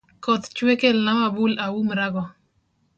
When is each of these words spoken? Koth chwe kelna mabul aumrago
Koth 0.23 0.47
chwe 0.55 0.73
kelna 0.81 1.11
mabul 1.19 1.53
aumrago 1.65 2.23